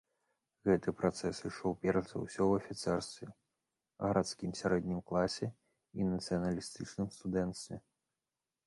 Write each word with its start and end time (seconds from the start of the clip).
Гэты 0.67 0.93
працэс 1.01 1.41
ішоў 1.49 1.75
перш 1.83 2.05
за 2.11 2.17
ўсё 2.23 2.41
ў 2.47 2.51
афіцэрстве, 2.63 3.27
гарадскім 4.07 4.51
сярэднім 4.63 4.99
класе 5.13 5.47
і 5.99 6.11
нацыяналістычным 6.17 7.07
студэнцтве. 7.21 7.77